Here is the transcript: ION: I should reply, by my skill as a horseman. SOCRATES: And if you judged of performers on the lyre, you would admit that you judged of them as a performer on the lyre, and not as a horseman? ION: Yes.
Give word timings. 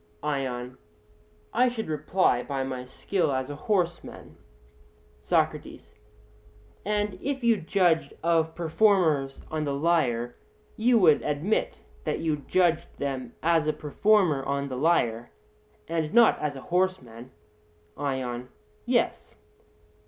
ION: 0.23 0.79
I 1.53 1.69
should 1.69 1.87
reply, 1.87 2.41
by 2.41 2.63
my 2.63 2.85
skill 2.85 3.31
as 3.31 3.51
a 3.51 3.55
horseman. 3.55 4.35
SOCRATES: 5.21 5.93
And 6.83 7.19
if 7.21 7.43
you 7.43 7.57
judged 7.61 8.15
of 8.23 8.55
performers 8.55 9.43
on 9.51 9.63
the 9.63 9.75
lyre, 9.75 10.37
you 10.75 10.97
would 10.97 11.21
admit 11.21 11.81
that 12.03 12.17
you 12.17 12.37
judged 12.37 12.87
of 12.93 12.97
them 12.97 13.35
as 13.43 13.67
a 13.67 13.73
performer 13.73 14.41
on 14.43 14.69
the 14.69 14.75
lyre, 14.75 15.29
and 15.87 16.11
not 16.15 16.39
as 16.39 16.55
a 16.55 16.61
horseman? 16.61 17.29
ION: 17.95 18.49
Yes. 18.87 19.35